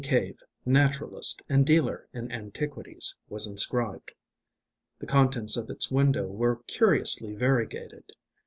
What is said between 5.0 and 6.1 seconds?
contents of its